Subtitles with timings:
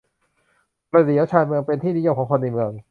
[0.91, 2.71] บ้านเดี่ยวชานเมือง เป็นที่นิยมของคนในเมือง